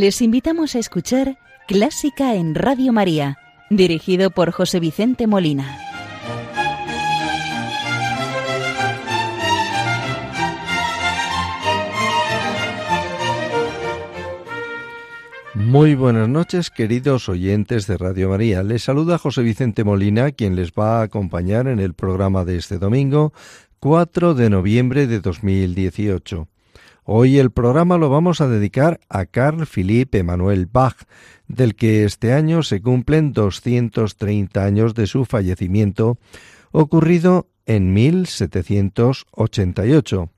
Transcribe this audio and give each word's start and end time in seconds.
Les 0.00 0.20
invitamos 0.22 0.74
a 0.74 0.80
escuchar 0.80 1.38
Clásica 1.68 2.34
en 2.34 2.56
Radio 2.56 2.92
María, 2.92 3.38
dirigido 3.70 4.30
por 4.32 4.50
José 4.50 4.80
Vicente 4.80 5.28
Molina. 5.28 5.78
Muy 15.54 15.94
buenas 15.94 16.28
noches, 16.28 16.70
queridos 16.70 17.28
oyentes 17.28 17.86
de 17.86 17.96
Radio 17.96 18.30
María. 18.30 18.64
Les 18.64 18.82
saluda 18.82 19.16
José 19.16 19.42
Vicente 19.42 19.84
Molina, 19.84 20.32
quien 20.32 20.56
les 20.56 20.72
va 20.72 20.98
a 20.98 21.02
acompañar 21.02 21.68
en 21.68 21.78
el 21.78 21.94
programa 21.94 22.44
de 22.44 22.56
este 22.56 22.78
domingo, 22.78 23.32
4 23.78 24.34
de 24.34 24.50
noviembre 24.50 25.06
de 25.06 25.20
2018. 25.20 26.48
Hoy 27.06 27.38
el 27.38 27.50
programa 27.50 27.98
lo 27.98 28.08
vamos 28.08 28.40
a 28.40 28.48
dedicar 28.48 28.98
a 29.10 29.26
Carl 29.26 29.66
Philipp 29.66 30.14
Emanuel 30.14 30.64
Bach, 30.64 30.96
del 31.48 31.74
que 31.74 32.04
este 32.04 32.32
año 32.32 32.62
se 32.62 32.80
cumplen 32.80 33.34
230 33.34 34.64
años 34.64 34.94
de 34.94 35.06
su 35.06 35.26
fallecimiento, 35.26 36.16
ocurrido 36.72 37.50
en 37.66 37.92
1788. 37.92 40.30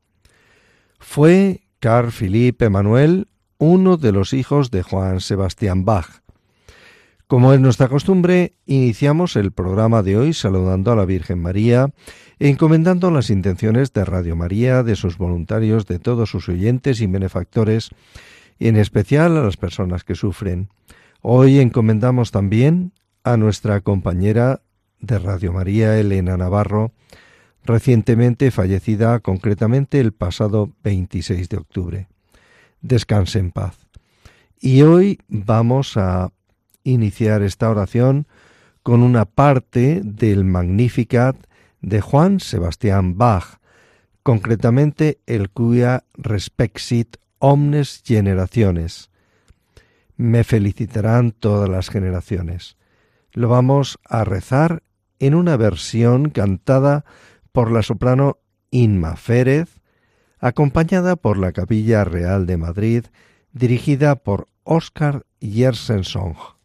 Fue 0.99 1.61
Carl 1.79 2.11
Philipp 2.11 2.61
Emanuel 2.63 3.29
uno 3.59 3.97
de 3.97 4.11
los 4.11 4.33
hijos 4.33 4.73
de 4.73 4.83
Juan 4.83 5.21
Sebastián 5.21 5.85
Bach. 5.85 6.25
Como 7.27 7.53
es 7.53 7.59
nuestra 7.59 7.89
costumbre, 7.89 8.55
iniciamos 8.67 9.35
el 9.35 9.51
programa 9.51 10.05
de 10.05 10.17
hoy 10.17 10.33
saludando 10.33 10.93
a 10.93 10.97
la 10.97 11.05
Virgen 11.05 11.41
María 11.41 11.91
encomendando 12.39 13.11
las 13.11 13.31
intenciones 13.31 13.93
de 13.93 14.05
Radio 14.05 14.37
María, 14.37 14.85
de 14.85 14.95
sus 14.95 15.19
voluntarios, 15.19 15.87
de 15.87 15.99
todos 15.99 16.31
sus 16.31 16.49
oyentes 16.49 17.01
y 17.01 17.07
benefactores, 17.09 17.91
y 18.61 18.69
en 18.69 18.77
especial 18.77 19.37
a 19.37 19.43
las 19.43 19.57
personas 19.57 20.05
que 20.05 20.15
sufren. 20.15 20.69
Hoy 21.21 21.59
encomendamos 21.59 22.31
también 22.31 22.93
a 23.25 23.37
nuestra 23.37 23.81
compañera 23.81 24.63
de 25.01 25.19
Radio 25.19 25.53
María, 25.53 25.99
Elena 25.99 26.37
Navarro, 26.37 26.93
recientemente 27.65 28.53
fallecida 28.53 29.19
concretamente 29.19 29.99
el 29.99 30.13
pasado 30.13 30.71
26 30.85 31.49
de 31.49 31.57
octubre. 31.57 32.09
Descanse 32.83 33.41
en 33.41 33.51
paz. 33.51 33.77
Y 34.61 34.83
hoy 34.83 35.19
vamos 35.27 35.97
a 35.97 36.31
iniciar 36.87 37.43
esta 37.43 37.69
oración 37.69 38.27
con 38.83 39.03
una 39.03 39.25
parte 39.25 40.01
del 40.05 40.45
Magnificat 40.45 41.37
de 41.81 42.01
Juan 42.01 42.41
Sebastián 42.41 43.19
Bach, 43.19 43.59
concretamente 44.23 45.19
el 45.27 45.51
cuya 45.51 46.05
respexit 46.15 47.17
omnes 47.39 48.03
generaciones. 48.05 49.11
Me 50.17 50.45
felicitarán 50.45 51.33
todas 51.33 51.69
las 51.69 51.91
generaciones. 51.91 52.77
Lo 53.33 53.49
vamos 53.49 53.99
a 54.05 54.25
rezar 54.25 54.83
en 55.19 55.35
una 55.35 55.57
versión 55.57 56.31
cantada 56.31 57.05
por 57.53 57.71
la 57.71 57.83
soprano 57.83 58.39
Inma 58.71 59.17
Férez, 59.17 59.81
acompañada 60.39 61.17
por 61.17 61.39
la 61.39 61.53
Capilla 61.53 62.05
Real 62.05 62.47
de 62.47 62.57
Madrid, 62.57 63.05
dirigida 63.53 64.17
por 64.17 64.47
Oscar 64.65 65.27
Yersensong. 65.41 66.56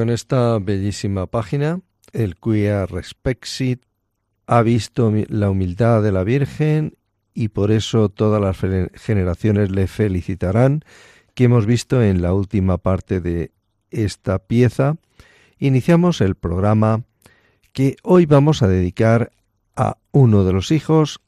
Con 0.00 0.08
esta 0.08 0.58
bellísima 0.58 1.26
página, 1.26 1.82
el 2.14 2.36
cuia 2.36 2.86
respexit 2.86 3.82
ha 4.46 4.62
visto 4.62 5.12
la 5.28 5.50
humildad 5.50 6.02
de 6.02 6.10
la 6.10 6.24
Virgen 6.24 6.96
y 7.34 7.48
por 7.48 7.70
eso 7.70 8.08
todas 8.08 8.40
las 8.40 8.56
generaciones 8.94 9.70
le 9.70 9.86
felicitarán, 9.88 10.86
que 11.34 11.44
hemos 11.44 11.66
visto 11.66 12.02
en 12.02 12.22
la 12.22 12.32
última 12.32 12.78
parte 12.78 13.20
de 13.20 13.52
esta 13.90 14.38
pieza, 14.38 14.96
iniciamos 15.58 16.22
el 16.22 16.34
programa 16.34 17.04
que 17.74 17.96
hoy 18.02 18.24
vamos 18.24 18.62
a 18.62 18.68
dedicar 18.68 19.32
a 19.76 19.98
uno 20.12 20.44
de 20.44 20.54
los 20.54 20.70
hijos 20.70 21.20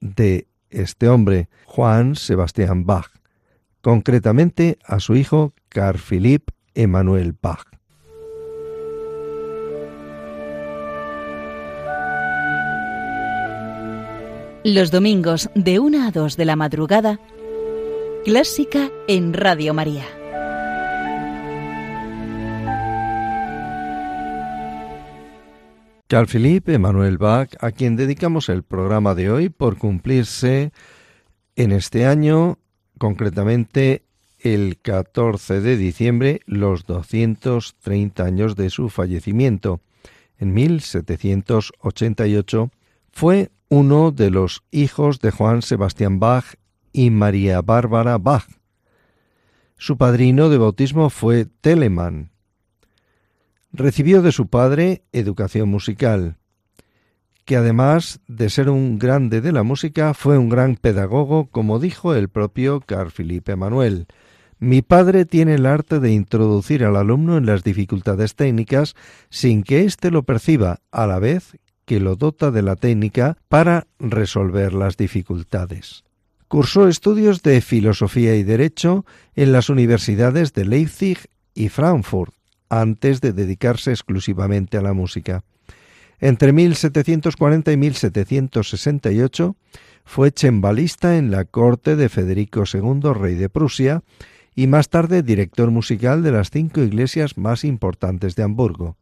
de 0.00 0.46
este 0.70 1.10
hombre, 1.10 1.50
Juan 1.66 2.16
Sebastián 2.16 2.86
Bach, 2.86 3.10
concretamente 3.82 4.78
a 4.86 5.00
su 5.00 5.16
hijo 5.16 5.52
Carl 5.68 5.98
Philipp 5.98 6.48
Emanuel 6.74 7.36
Bach. 7.38 7.75
Los 14.68 14.90
domingos 14.90 15.48
de 15.54 15.78
1 15.78 16.08
a 16.08 16.10
2 16.10 16.36
de 16.36 16.44
la 16.44 16.56
madrugada, 16.56 17.20
Clásica 18.24 18.90
en 19.06 19.32
Radio 19.32 19.72
María. 19.74 20.02
Carl 26.08 26.26
Philipp 26.26 26.68
Emanuel 26.68 27.16
Bach, 27.16 27.50
a 27.60 27.70
quien 27.70 27.94
dedicamos 27.94 28.48
el 28.48 28.64
programa 28.64 29.14
de 29.14 29.30
hoy 29.30 29.50
por 29.50 29.78
cumplirse 29.78 30.72
en 31.54 31.70
este 31.70 32.04
año, 32.04 32.58
concretamente 32.98 34.02
el 34.40 34.78
14 34.82 35.60
de 35.60 35.76
diciembre, 35.76 36.40
los 36.44 36.86
230 36.86 38.24
años 38.24 38.56
de 38.56 38.70
su 38.70 38.88
fallecimiento. 38.88 39.80
En 40.40 40.54
1788 40.54 42.70
fue 43.16 43.50
uno 43.70 44.10
de 44.10 44.28
los 44.28 44.62
hijos 44.70 45.20
de 45.20 45.30
Juan 45.30 45.62
Sebastián 45.62 46.20
Bach 46.20 46.56
y 46.92 47.08
María 47.08 47.62
Bárbara 47.62 48.18
Bach. 48.18 48.44
Su 49.78 49.96
padrino 49.96 50.50
de 50.50 50.58
bautismo 50.58 51.08
fue 51.08 51.46
Telemann. 51.46 52.30
Recibió 53.72 54.20
de 54.20 54.32
su 54.32 54.48
padre 54.48 55.02
educación 55.12 55.70
musical, 55.70 56.36
que 57.46 57.56
además 57.56 58.20
de 58.28 58.50
ser 58.50 58.68
un 58.68 58.98
grande 58.98 59.40
de 59.40 59.52
la 59.52 59.62
música, 59.62 60.12
fue 60.12 60.36
un 60.36 60.50
gran 60.50 60.76
pedagogo, 60.76 61.46
como 61.46 61.78
dijo 61.78 62.14
el 62.14 62.28
propio 62.28 62.80
Carl 62.82 63.10
Philippe 63.10 63.52
Emanuel. 63.52 64.08
Mi 64.58 64.82
padre 64.82 65.24
tiene 65.24 65.54
el 65.54 65.64
arte 65.64 66.00
de 66.00 66.12
introducir 66.12 66.84
al 66.84 66.96
alumno 66.96 67.38
en 67.38 67.46
las 67.46 67.64
dificultades 67.64 68.34
técnicas 68.34 68.94
sin 69.30 69.62
que 69.62 69.84
éste 69.84 70.10
lo 70.10 70.24
perciba, 70.24 70.80
a 70.90 71.06
la 71.06 71.18
vez 71.18 71.56
que 71.86 72.00
lo 72.00 72.16
dota 72.16 72.50
de 72.50 72.62
la 72.62 72.76
técnica 72.76 73.38
para 73.48 73.86
resolver 73.98 74.74
las 74.74 74.96
dificultades. 74.96 76.04
Cursó 76.48 76.88
estudios 76.88 77.42
de 77.42 77.60
filosofía 77.60 78.36
y 78.36 78.42
derecho 78.42 79.06
en 79.34 79.52
las 79.52 79.70
universidades 79.70 80.52
de 80.52 80.64
Leipzig 80.64 81.18
y 81.54 81.68
Frankfurt, 81.70 82.34
antes 82.68 83.20
de 83.20 83.32
dedicarse 83.32 83.92
exclusivamente 83.92 84.76
a 84.76 84.82
la 84.82 84.92
música. 84.92 85.44
Entre 86.18 86.52
1740 86.52 87.72
y 87.72 87.76
1768 87.76 89.56
fue 90.04 90.32
chembalista 90.32 91.16
en 91.16 91.30
la 91.30 91.44
corte 91.44 91.94
de 91.96 92.08
Federico 92.08 92.64
II, 92.72 93.12
rey 93.14 93.34
de 93.34 93.48
Prusia, 93.48 94.02
y 94.54 94.66
más 94.66 94.88
tarde 94.88 95.22
director 95.22 95.70
musical 95.70 96.22
de 96.22 96.32
las 96.32 96.50
cinco 96.50 96.80
iglesias 96.80 97.36
más 97.36 97.64
importantes 97.64 98.34
de 98.34 98.42
Hamburgo 98.42 98.96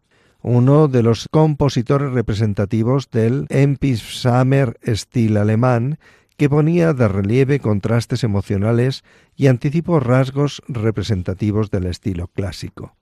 uno 0.44 0.88
de 0.88 1.02
los 1.02 1.26
compositores 1.30 2.12
representativos 2.12 3.10
del 3.10 3.46
Empfindsamer 3.48 4.78
estilo 4.82 5.40
alemán, 5.40 5.98
que 6.36 6.50
ponía 6.50 6.92
de 6.92 7.08
relieve 7.08 7.60
contrastes 7.60 8.24
emocionales 8.24 9.04
y 9.36 9.46
anticipó 9.46 10.00
rasgos 10.00 10.62
representativos 10.68 11.70
del 11.70 11.86
estilo 11.86 12.28
clásico. 12.28 12.94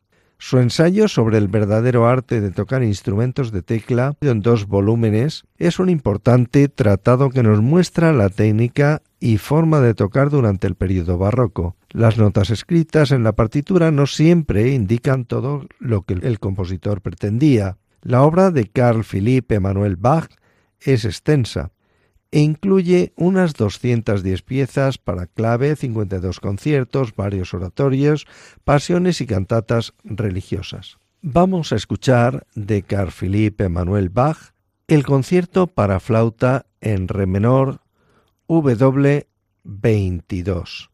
Su 0.44 0.58
ensayo 0.58 1.06
sobre 1.06 1.38
el 1.38 1.46
verdadero 1.46 2.08
arte 2.08 2.40
de 2.40 2.50
tocar 2.50 2.82
instrumentos 2.82 3.52
de 3.52 3.62
tecla, 3.62 4.16
en 4.20 4.40
dos 4.40 4.66
volúmenes, 4.66 5.44
es 5.56 5.78
un 5.78 5.88
importante 5.88 6.66
tratado 6.66 7.30
que 7.30 7.44
nos 7.44 7.62
muestra 7.62 8.12
la 8.12 8.28
técnica 8.28 9.02
y 9.20 9.38
forma 9.38 9.80
de 9.80 9.94
tocar 9.94 10.30
durante 10.30 10.66
el 10.66 10.74
período 10.74 11.16
barroco. 11.16 11.76
Las 11.90 12.18
notas 12.18 12.50
escritas 12.50 13.12
en 13.12 13.22
la 13.22 13.34
partitura 13.34 13.92
no 13.92 14.08
siempre 14.08 14.72
indican 14.72 15.26
todo 15.26 15.68
lo 15.78 16.02
que 16.02 16.14
el 16.14 16.40
compositor 16.40 17.02
pretendía. 17.02 17.76
La 18.02 18.22
obra 18.22 18.50
de 18.50 18.66
Carl 18.66 19.04
Philipp 19.04 19.52
Emanuel 19.52 19.94
Bach 19.94 20.28
es 20.80 21.04
extensa 21.04 21.70
e 22.32 22.40
incluye 22.40 23.12
unas 23.14 23.54
210 23.54 24.42
piezas 24.42 24.98
para 24.98 25.26
clave, 25.26 25.76
52 25.76 26.40
conciertos, 26.40 27.14
varios 27.14 27.54
oratorios, 27.54 28.26
pasiones 28.64 29.20
y 29.20 29.26
cantatas 29.26 29.94
religiosas. 30.02 30.98
Vamos 31.20 31.72
a 31.72 31.76
escuchar 31.76 32.48
de 32.56 32.82
Carl 32.82 33.12
Philipp 33.12 33.60
Emanuel 33.60 34.08
Bach 34.08 34.54
el 34.88 35.04
concierto 35.04 35.68
para 35.68 36.00
flauta 36.00 36.66
en 36.80 37.06
re 37.06 37.26
menor 37.26 37.82
W22, 38.48 40.88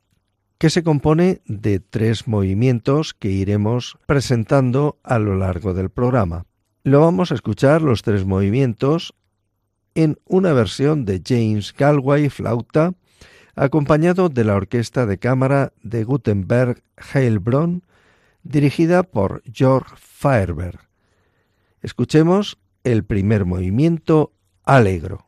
que 0.58 0.70
se 0.70 0.82
compone 0.82 1.40
de 1.46 1.78
tres 1.80 2.28
movimientos 2.28 3.14
que 3.14 3.30
iremos 3.30 3.96
presentando 4.06 4.98
a 5.02 5.18
lo 5.18 5.36
largo 5.36 5.72
del 5.72 5.88
programa. 5.90 6.44
Lo 6.84 7.00
vamos 7.00 7.32
a 7.32 7.34
escuchar 7.34 7.82
los 7.82 8.02
tres 8.02 8.24
movimientos 8.24 9.14
en 9.98 10.16
una 10.26 10.52
versión 10.52 11.04
de 11.04 11.20
James 11.26 11.74
Galway 11.76 12.28
flauta, 12.28 12.94
acompañado 13.56 14.28
de 14.28 14.44
la 14.44 14.54
orquesta 14.54 15.06
de 15.06 15.18
cámara 15.18 15.72
de 15.82 16.04
Gutenberg 16.04 16.84
Heilbronn, 17.12 17.82
dirigida 18.44 19.02
por 19.02 19.42
Georg 19.52 19.98
Faerberg. 19.98 20.78
Escuchemos 21.82 22.60
el 22.84 23.02
primer 23.02 23.44
movimiento 23.44 24.32
alegro. 24.62 25.26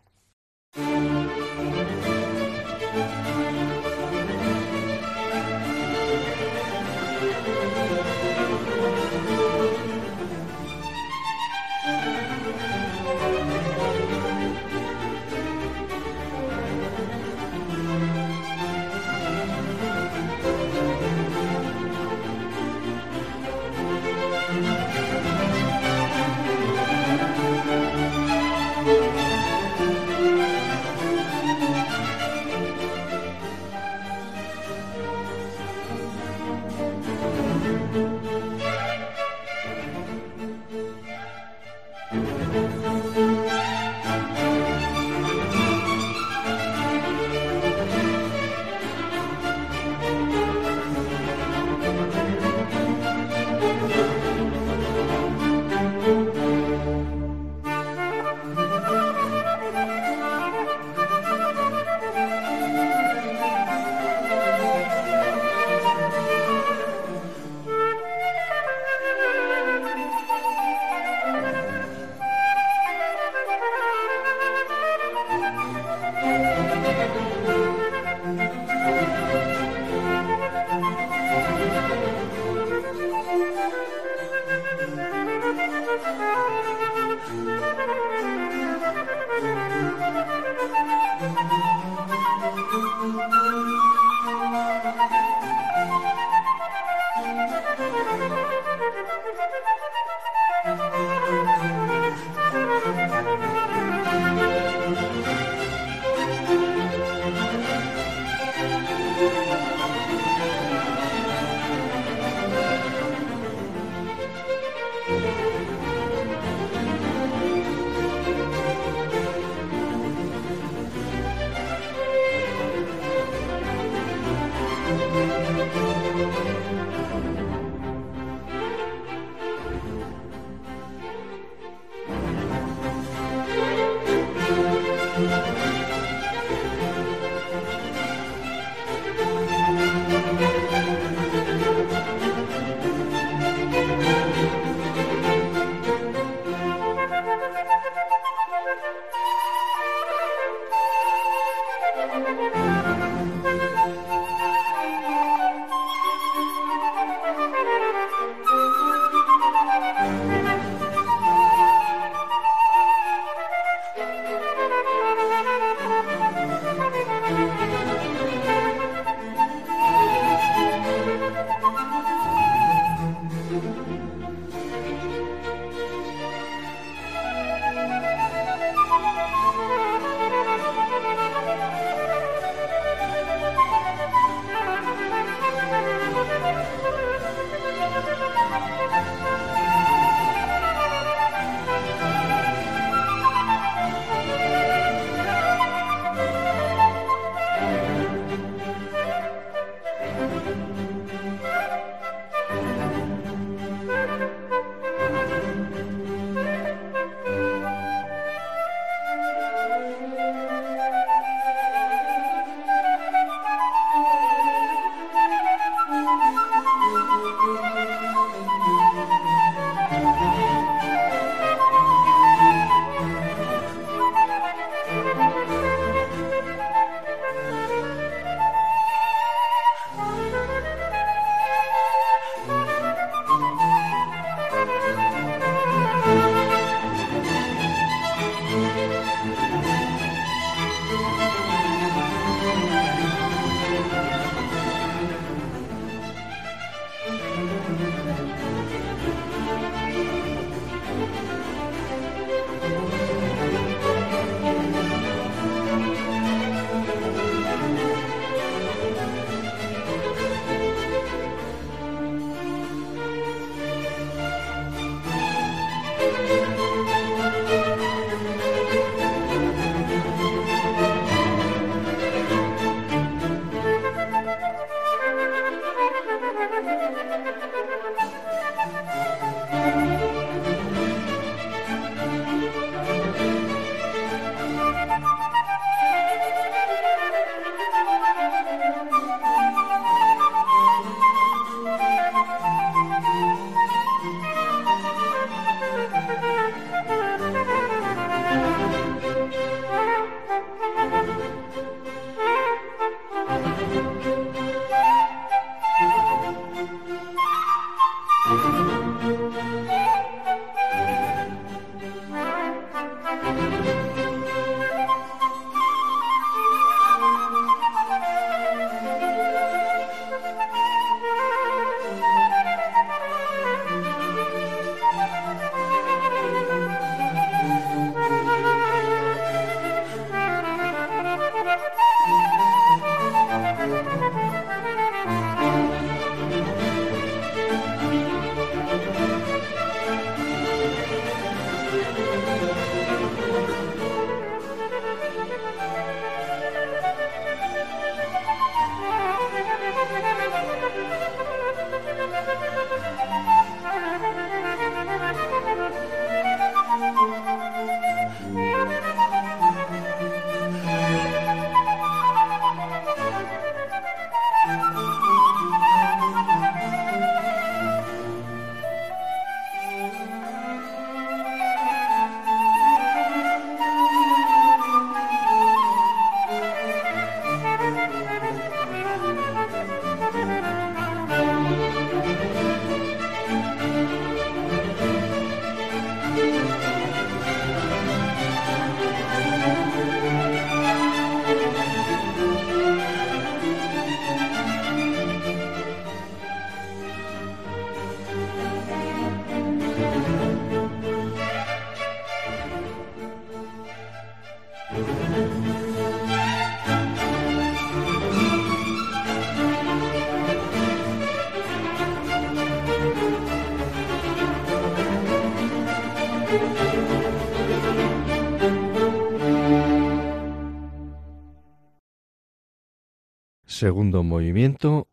Segundo 423.60 424.02
movimiento, 424.02 424.88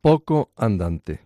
poco 0.00 0.50
andante. 0.56 1.20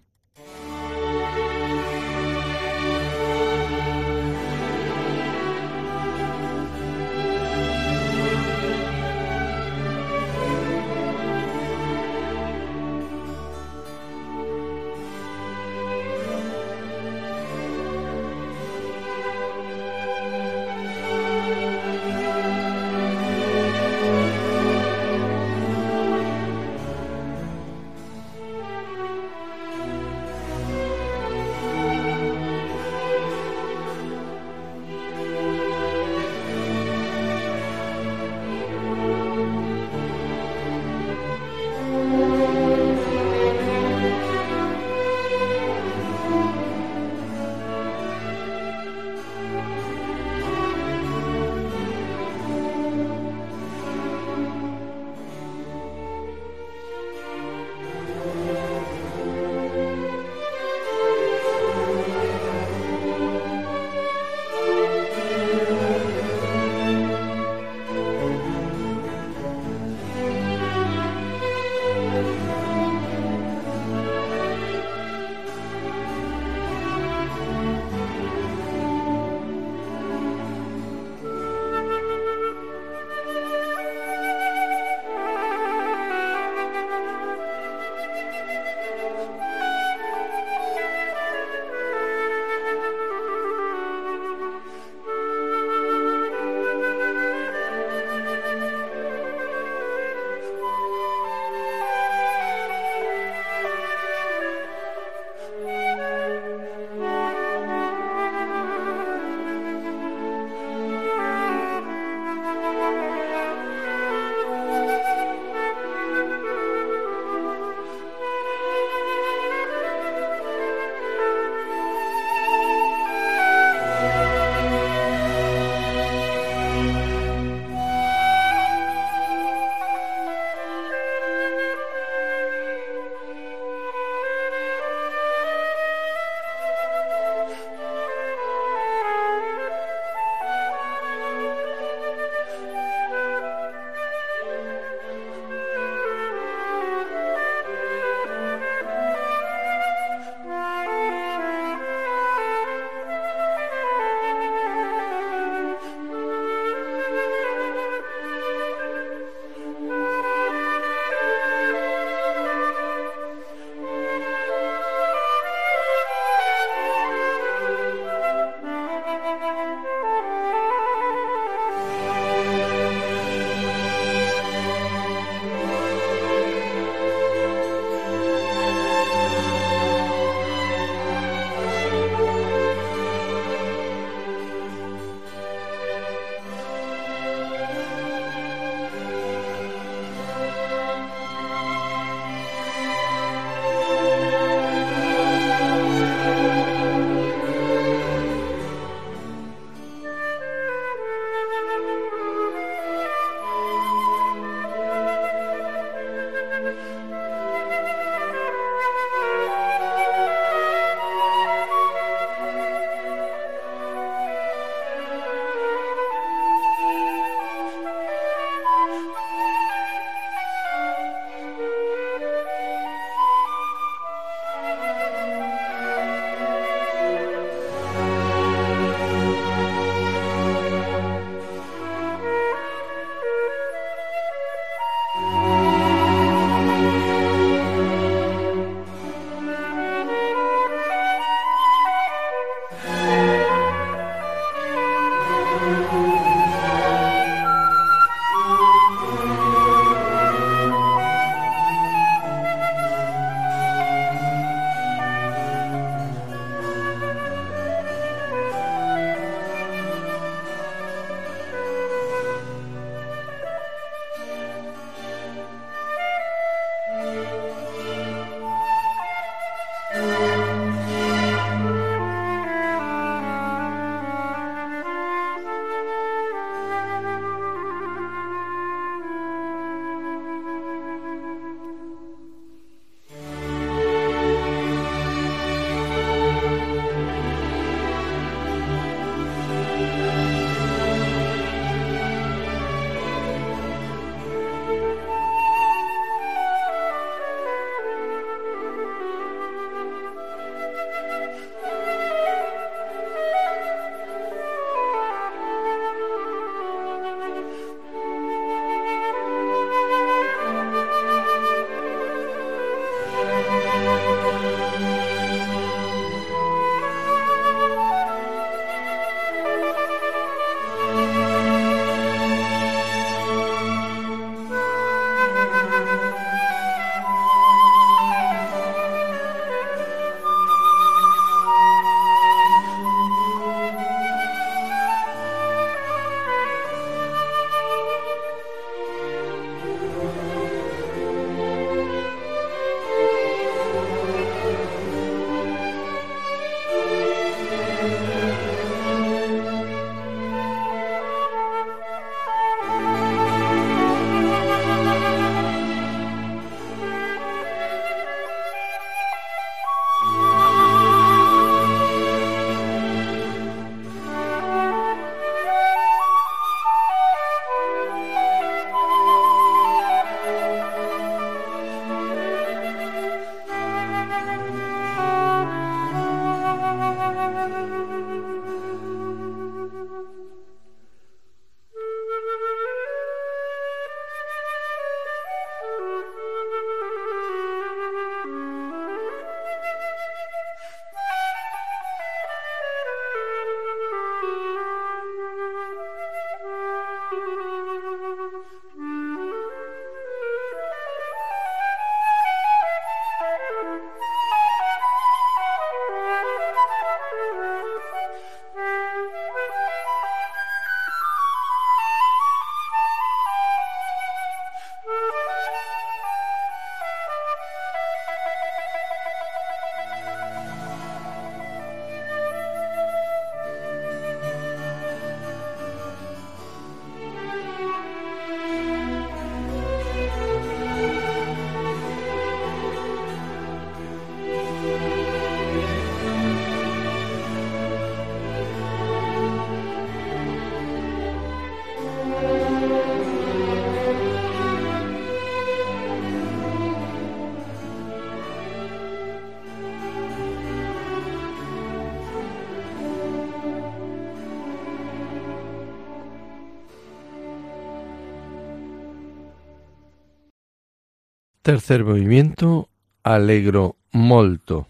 Tercer 461.42 461.84
movimiento, 461.84 462.68
allegro 463.02 463.74
molto. 463.90 464.68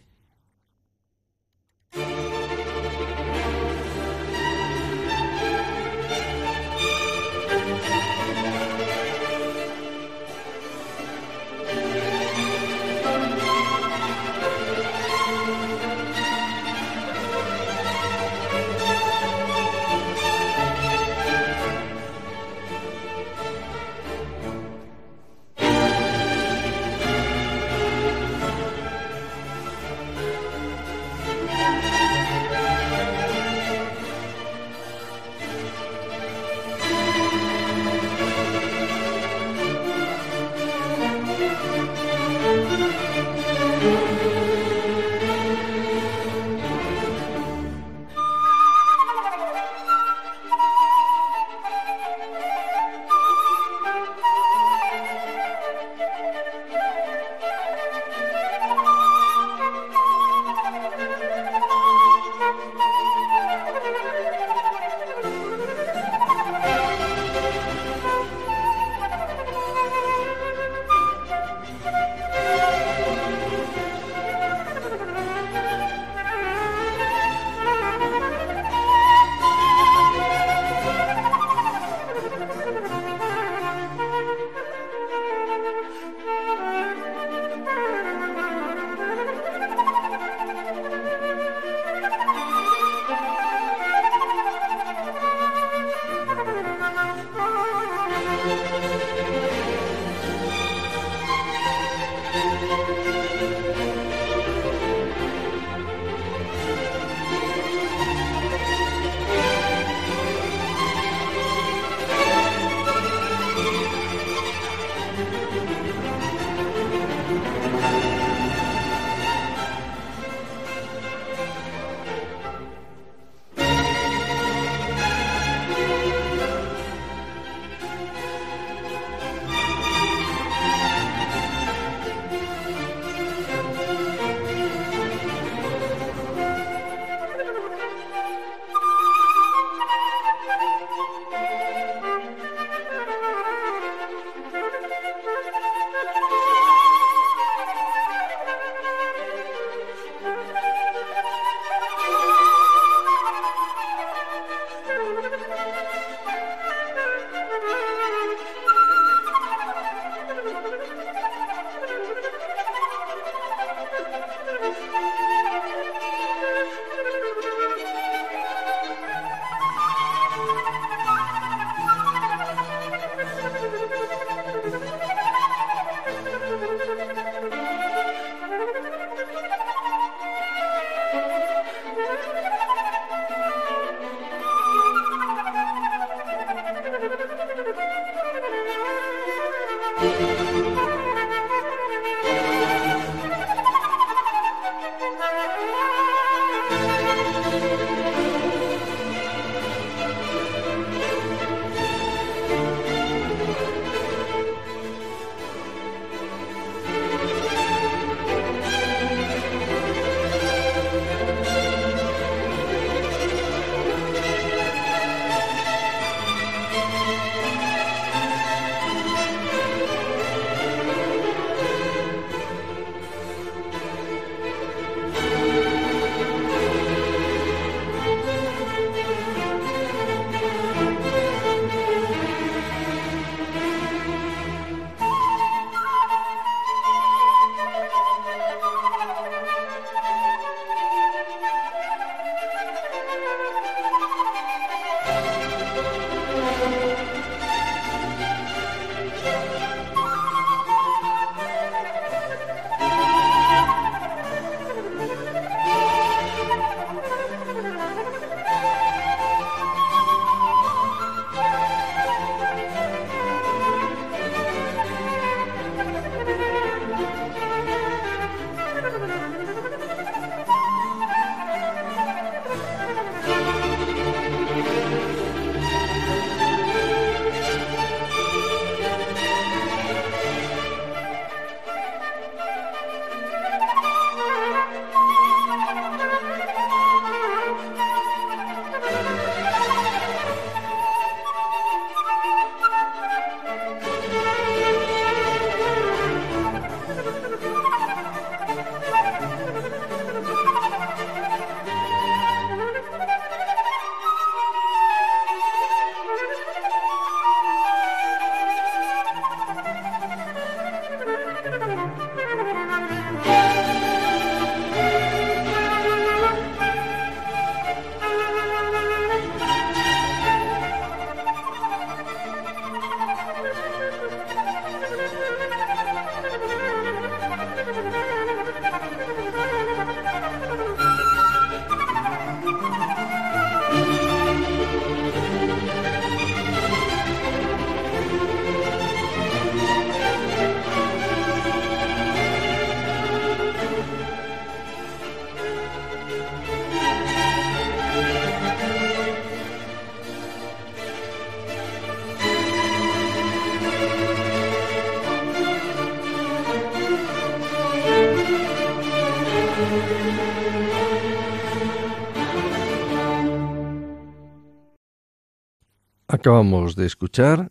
Acabamos 366.23 366.77
de 366.77 366.87
escuchar 366.87 367.51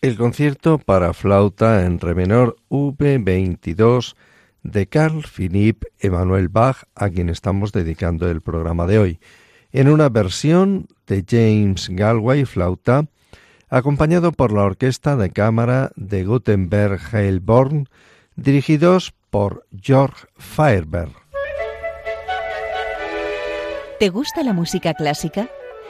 el 0.00 0.16
concierto 0.16 0.78
para 0.78 1.12
flauta 1.12 1.84
en 1.84 1.98
re 1.98 2.14
menor 2.14 2.54
V22 2.70 4.14
de 4.62 4.86
Carl 4.86 5.24
Philipp 5.24 5.82
Emanuel 5.98 6.48
Bach, 6.48 6.84
a 6.94 7.10
quien 7.10 7.28
estamos 7.28 7.72
dedicando 7.72 8.30
el 8.30 8.40
programa 8.40 8.86
de 8.86 9.00
hoy, 9.00 9.20
en 9.72 9.88
una 9.88 10.08
versión 10.08 10.86
de 11.08 11.24
James 11.28 11.88
Galway 11.90 12.44
flauta, 12.44 13.06
acompañado 13.68 14.30
por 14.30 14.52
la 14.52 14.62
orquesta 14.62 15.16
de 15.16 15.30
cámara 15.30 15.90
de 15.96 16.22
Gutenberg 16.22 17.00
Heilborn, 17.12 17.88
dirigidos 18.36 19.14
por 19.30 19.66
Georg 19.76 20.28
Feierberg. 20.36 21.10
¿Te 23.98 24.10
gusta 24.10 24.44
la 24.44 24.52
música 24.52 24.94
clásica? 24.94 25.48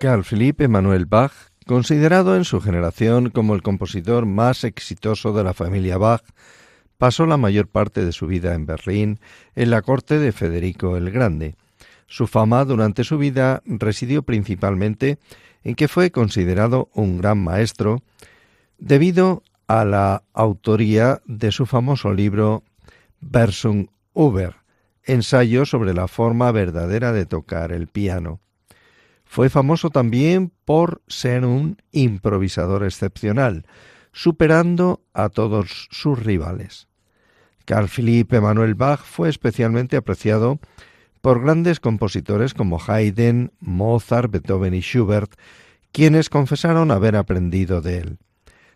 Carl 0.00 0.22
Philipp 0.22 0.60
Emanuel 0.60 1.06
Bach, 1.06 1.32
considerado 1.66 2.36
en 2.36 2.44
su 2.44 2.60
generación 2.60 3.30
como 3.30 3.56
el 3.56 3.62
compositor 3.62 4.26
más 4.26 4.62
exitoso 4.62 5.32
de 5.32 5.42
la 5.42 5.54
familia 5.54 5.98
Bach, 5.98 6.22
pasó 6.98 7.26
la 7.26 7.36
mayor 7.36 7.66
parte 7.66 8.04
de 8.04 8.12
su 8.12 8.28
vida 8.28 8.54
en 8.54 8.64
Berlín, 8.64 9.18
en 9.56 9.70
la 9.70 9.82
corte 9.82 10.20
de 10.20 10.30
Federico 10.30 10.96
el 10.96 11.10
Grande. 11.10 11.56
Su 12.06 12.28
fama 12.28 12.64
durante 12.64 13.02
su 13.02 13.18
vida 13.18 13.60
residió 13.66 14.22
principalmente 14.22 15.18
en 15.64 15.74
que 15.74 15.88
fue 15.88 16.12
considerado 16.12 16.90
un 16.94 17.18
gran 17.18 17.42
maestro 17.42 18.00
debido 18.78 19.42
a 19.66 19.84
la 19.84 20.22
autoría 20.32 21.22
de 21.26 21.50
su 21.50 21.66
famoso 21.66 22.12
libro 22.12 22.62
Versum 23.20 23.88
Uber, 24.12 24.54
ensayo 25.02 25.66
sobre 25.66 25.92
la 25.92 26.06
forma 26.06 26.52
verdadera 26.52 27.12
de 27.12 27.26
tocar 27.26 27.72
el 27.72 27.88
piano. 27.88 28.38
Fue 29.28 29.50
famoso 29.50 29.90
también 29.90 30.50
por 30.64 31.02
ser 31.06 31.44
un 31.44 31.76
improvisador 31.92 32.82
excepcional, 32.82 33.66
superando 34.10 35.02
a 35.12 35.28
todos 35.28 35.86
sus 35.90 36.18
rivales. 36.18 36.88
Carl 37.66 37.88
Philipp 37.88 38.32
Emanuel 38.32 38.74
Bach 38.74 39.00
fue 39.00 39.28
especialmente 39.28 39.98
apreciado 39.98 40.58
por 41.20 41.42
grandes 41.42 41.78
compositores 41.78 42.54
como 42.54 42.80
Haydn, 42.84 43.52
Mozart, 43.60 44.30
Beethoven 44.30 44.72
y 44.72 44.80
Schubert, 44.80 45.34
quienes 45.92 46.30
confesaron 46.30 46.90
haber 46.90 47.14
aprendido 47.14 47.82
de 47.82 47.98
él. 47.98 48.18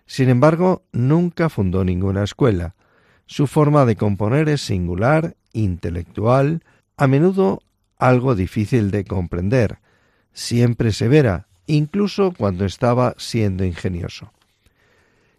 Sin 0.05 0.29
embargo, 0.29 0.85
nunca 0.93 1.49
fundó 1.49 1.83
ninguna 1.83 2.25
escuela. 2.25 2.75
Su 3.25 3.47
forma 3.47 3.87
de 3.87 3.97
componer 3.97 4.51
es 4.51 4.61
singular, 4.61 5.35
intelectual, 5.55 6.63
a 6.99 7.07
menudo 7.07 7.63
algo 7.97 8.35
difícil 8.35 8.91
de 8.91 9.05
comprender, 9.05 9.79
siempre 10.33 10.93
severa, 10.93 11.49
incluso 11.67 12.33
cuando 12.37 12.65
estaba 12.65 13.15
siendo 13.19 13.65
ingenioso. 13.65 14.33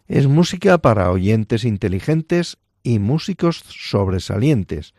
Es 0.06 0.26
música 0.26 0.78
para 0.78 1.10
oyentes 1.10 1.64
inteligentes 1.64 2.58
y 2.82 2.98
músicos 2.98 3.62
sobresalientes, 3.66 4.94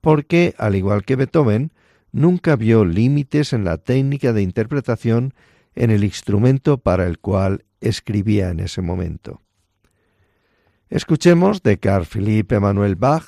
porque, 0.00 0.54
al 0.58 0.76
igual 0.76 1.04
que 1.04 1.16
Beethoven, 1.16 1.72
nunca 2.12 2.56
vio 2.56 2.84
límites 2.84 3.52
en 3.52 3.64
la 3.64 3.78
técnica 3.78 4.32
de 4.32 4.42
interpretación 4.42 5.34
en 5.74 5.90
el 5.90 6.04
instrumento 6.04 6.78
para 6.78 7.06
el 7.06 7.18
cual 7.18 7.64
escribía 7.80 8.50
en 8.50 8.60
ese 8.60 8.82
momento. 8.82 9.40
Escuchemos 10.90 11.62
de 11.62 11.78
Carl 11.78 12.06
Philipp 12.06 12.52
Emanuel 12.52 12.94
Bach 12.94 13.24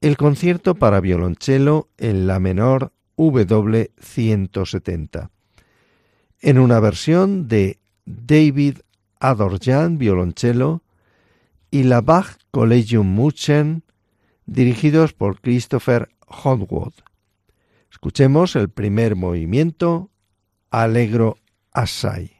el 0.00 0.16
concierto 0.16 0.74
para 0.74 1.00
violonchelo 1.00 1.88
en 1.96 2.26
la 2.26 2.38
menor 2.38 2.92
W170, 3.16 5.30
en 6.40 6.58
una 6.58 6.80
versión 6.80 7.48
de 7.48 7.78
David 8.04 8.78
Adorjan, 9.18 9.98
violonchelo, 9.98 10.82
y 11.70 11.84
la 11.84 12.00
Bach 12.00 12.38
Collegium 12.50 13.14
München, 13.14 13.82
dirigidos 14.46 15.12
por 15.12 15.40
Christopher 15.40 16.08
Hodwood. 16.26 16.94
Escuchemos 17.90 18.56
el 18.56 18.68
primer 18.68 19.16
movimiento, 19.16 20.10
Alegro 20.70 21.38
Assai. 21.72 22.35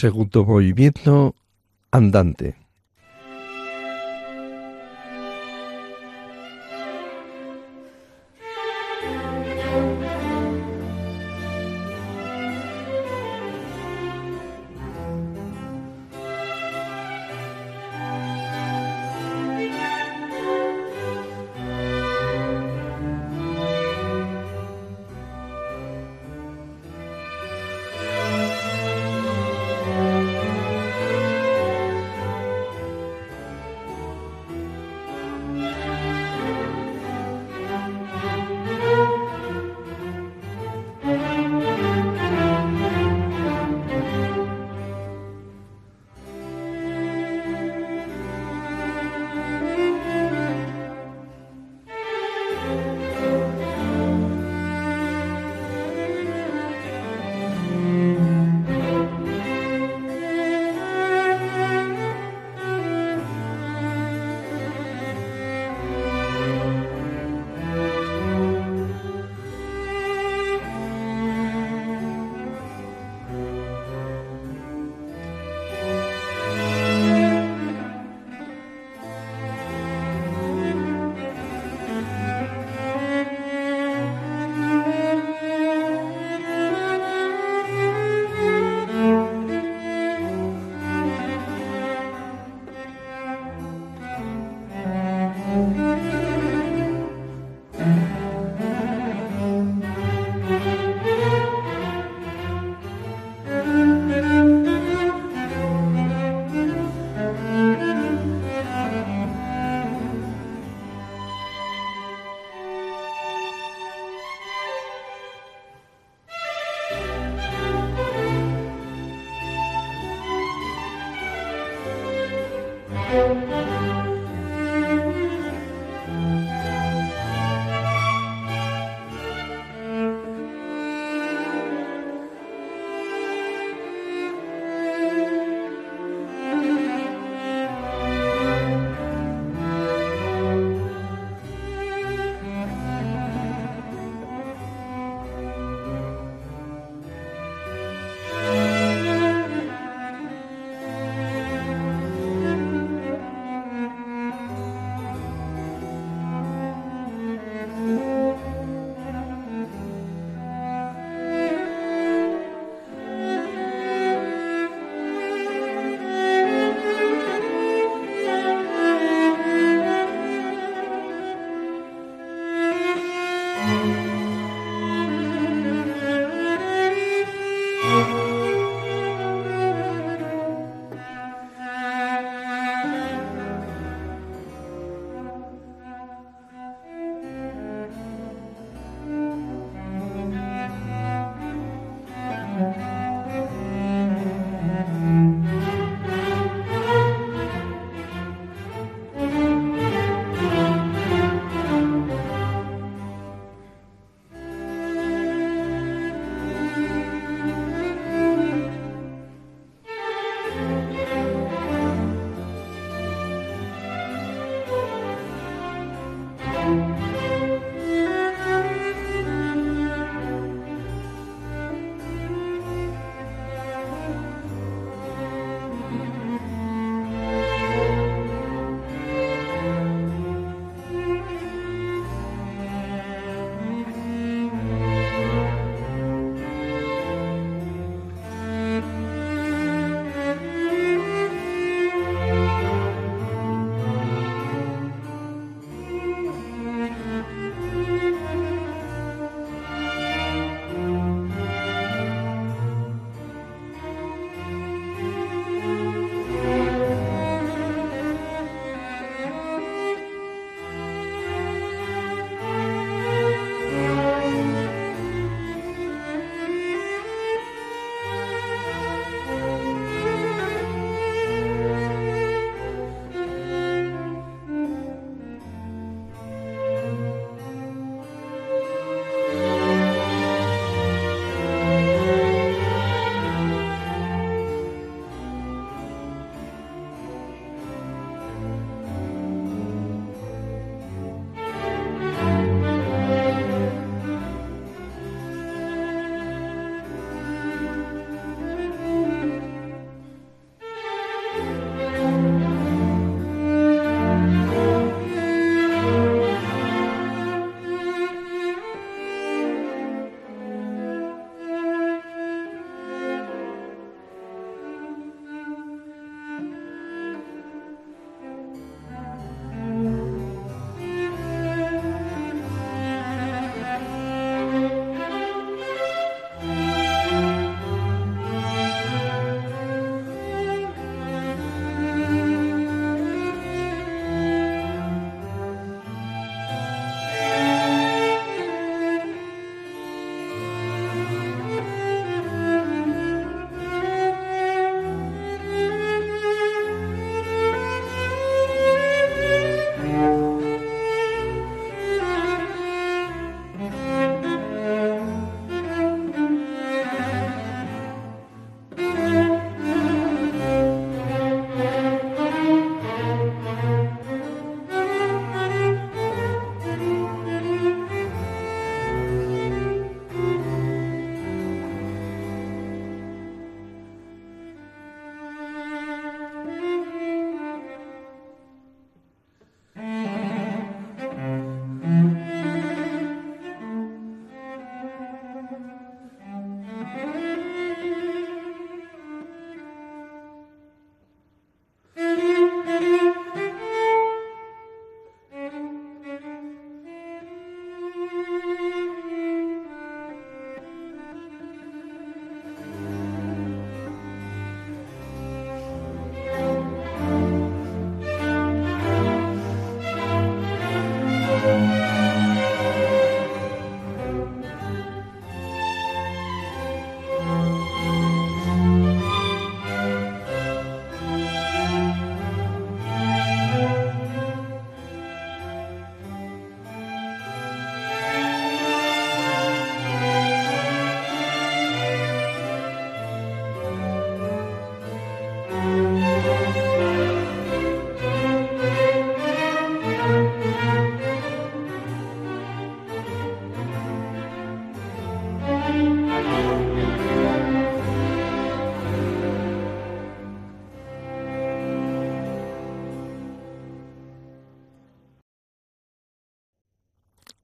Segundo 0.00 0.46
movimiento 0.46 1.34
andante. 1.90 2.56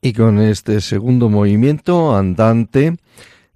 Y 0.07 0.13
con 0.13 0.39
este 0.39 0.81
segundo 0.81 1.29
movimiento 1.29 2.17
andante 2.17 2.97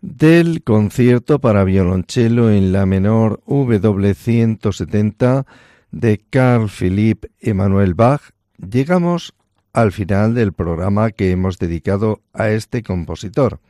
del 0.00 0.64
concierto 0.64 1.38
para 1.38 1.62
violonchelo 1.62 2.50
en 2.50 2.72
la 2.72 2.86
menor 2.86 3.40
W170 3.46 5.46
de 5.92 6.20
Carl 6.28 6.68
Philipp 6.68 7.26
Emanuel 7.38 7.94
Bach, 7.94 8.32
llegamos 8.58 9.32
al 9.72 9.92
final 9.92 10.34
del 10.34 10.52
programa 10.52 11.12
que 11.12 11.30
hemos 11.30 11.60
dedicado 11.60 12.20
a 12.32 12.50
este 12.50 12.82
compositor, 12.82 13.60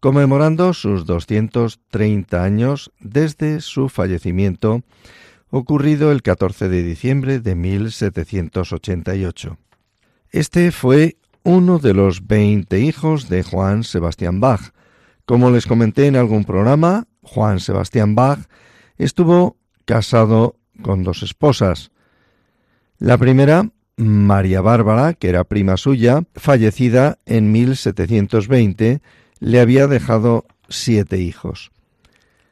conmemorando 0.00 0.72
sus 0.72 1.04
230 1.04 2.42
años 2.42 2.90
desde 3.00 3.60
su 3.60 3.90
fallecimiento, 3.90 4.80
ocurrido 5.50 6.10
el 6.10 6.22
14 6.22 6.70
de 6.70 6.82
diciembre 6.82 7.40
de 7.40 7.54
1788. 7.54 9.58
Este 10.30 10.72
fue 10.72 11.18
uno 11.42 11.78
de 11.78 11.94
los 11.94 12.26
20 12.26 12.80
hijos 12.80 13.28
de 13.28 13.42
Juan 13.42 13.84
Sebastián 13.84 14.40
Bach. 14.40 14.72
Como 15.24 15.50
les 15.50 15.66
comenté 15.66 16.06
en 16.06 16.16
algún 16.16 16.44
programa, 16.44 17.06
Juan 17.22 17.60
Sebastián 17.60 18.14
Bach 18.14 18.40
estuvo 18.96 19.56
casado 19.84 20.56
con 20.82 21.04
dos 21.04 21.22
esposas. 21.22 21.90
La 22.98 23.18
primera, 23.18 23.70
María 23.96 24.60
Bárbara, 24.60 25.14
que 25.14 25.28
era 25.28 25.44
prima 25.44 25.76
suya, 25.76 26.24
fallecida 26.34 27.18
en 27.26 27.52
1720, 27.52 29.00
le 29.40 29.60
había 29.60 29.86
dejado 29.86 30.46
siete 30.68 31.18
hijos. 31.18 31.70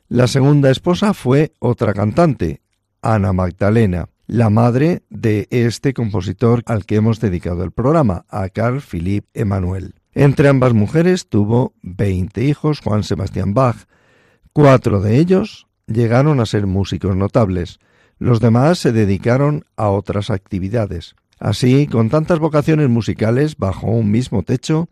La 0.09 0.29
segunda 0.29 0.71
esposa 0.71 1.15
fue 1.15 1.53
otra 1.59 1.93
cantante, 1.95 2.61
Ana 3.03 3.33
Magdalena, 3.33 4.09
la 4.27 4.51
madre 4.51 5.03
de 5.09 5.47
este 5.51 5.95
compositor 5.95 6.63
al 6.67 6.85
que 6.85 6.97
hemos 6.97 7.21
dedicado 7.21 7.63
el 7.63 7.71
programa, 7.71 8.25
a 8.29 8.49
Carl 8.49 8.81
Philipp 8.81 9.27
Emanuel. 9.35 9.95
Entre 10.13 10.49
ambas 10.49 10.73
mujeres 10.73 11.29
tuvo 11.29 11.75
veinte 11.83 12.45
hijos 12.45 12.81
Juan 12.81 13.05
Sebastián 13.05 13.55
Bach. 13.55 13.77
Cuatro 14.53 15.01
de 15.01 15.19
ellos 15.19 15.67
llegaron 15.87 16.41
a 16.41 16.47
ser 16.47 16.67
músicos 16.67 17.15
notables. 17.15 17.79
Los 18.19 18.41
demás 18.41 18.79
se 18.79 18.93
dedicaron 18.93 19.65
a 19.77 19.91
otras 19.91 20.31
actividades. 20.31 21.15
Así, 21.39 21.87
con 21.87 22.09
tantas 22.09 22.39
vocaciones 22.39 22.89
musicales 22.89 23.57
bajo 23.59 23.89
un 23.89 24.11
mismo 24.11 24.43
techo, 24.43 24.89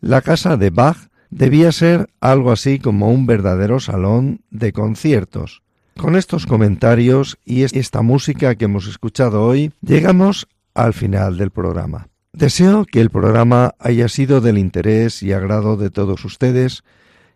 la 0.00 0.20
casa 0.20 0.56
de 0.56 0.70
Bach 0.70 1.08
debía 1.30 1.72
ser 1.72 2.10
algo 2.20 2.52
así 2.52 2.78
como 2.78 3.10
un 3.10 3.26
verdadero 3.26 3.80
salón 3.80 4.42
de 4.50 4.72
conciertos. 4.72 5.62
Con 5.98 6.14
estos 6.14 6.46
comentarios 6.46 7.38
y 7.44 7.64
esta 7.64 8.02
música 8.02 8.54
que 8.54 8.66
hemos 8.66 8.86
escuchado 8.86 9.42
hoy, 9.42 9.72
llegamos 9.82 10.46
al 10.72 10.94
final 10.94 11.36
del 11.36 11.50
programa. 11.50 12.08
Deseo 12.32 12.84
que 12.84 13.00
el 13.00 13.10
programa 13.10 13.74
haya 13.80 14.08
sido 14.08 14.40
del 14.40 14.58
interés 14.58 15.24
y 15.24 15.32
agrado 15.32 15.76
de 15.76 15.90
todos 15.90 16.24
ustedes 16.24 16.84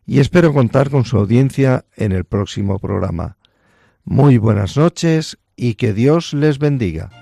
y 0.07 0.21
espero 0.21 0.55
contar 0.55 0.91
con 0.91 1.05
su 1.05 1.19
audiencia 1.19 1.85
en 1.97 2.13
el 2.13 2.25
próximo 2.25 2.79
programa. 2.79 3.37
Muy 4.05 4.39
buenas 4.39 4.77
noches 4.77 5.39
y 5.57 5.75
que 5.75 5.93
Dios 5.93 6.33
les 6.33 6.61
bendiga. 6.61 7.22